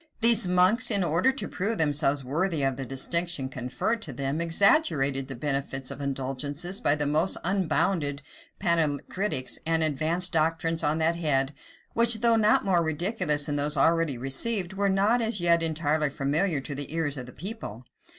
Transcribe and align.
1 0.19 0.19
These 0.21 0.47
monks, 0.47 0.89
in 0.89 1.03
order 1.03 1.31
to 1.31 1.47
prove 1.47 1.77
themselves 1.77 2.23
worthy 2.23 2.63
of 2.63 2.75
the 2.75 2.87
distinction 2.87 3.47
conferred 3.49 4.03
on 4.09 4.15
them, 4.15 4.41
exaggerated 4.41 5.27
the 5.27 5.35
benefits 5.35 5.91
of 5.91 6.01
indulgences 6.01 6.81
by 6.81 6.95
the 6.95 7.05
most 7.05 7.37
unbounded 7.43 8.23
panegyrics; 8.59 9.59
and 9.63 9.83
advanced 9.83 10.33
doctrines 10.33 10.83
on 10.83 10.97
that 10.97 11.17
head, 11.17 11.53
which, 11.93 12.21
though 12.21 12.35
not 12.35 12.65
more 12.65 12.81
ridiculous 12.81 13.45
than 13.45 13.57
those 13.57 13.77
already 13.77 14.17
received, 14.17 14.73
were 14.73 14.89
not 14.89 15.21
as 15.21 15.39
yet 15.39 15.61
entirely 15.61 16.09
familiar 16.09 16.59
to 16.59 16.73
the 16.73 16.91
ears 16.95 17.15
of 17.15 17.27
the 17.27 17.31
people. 17.31 17.85